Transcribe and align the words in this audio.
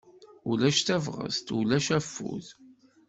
Ulac 0.49 0.77
tabɣest, 0.81 1.47
ulac 1.57 1.87
afud. 1.97 2.45